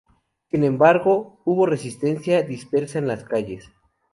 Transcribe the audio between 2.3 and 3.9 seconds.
dispersa en las calles.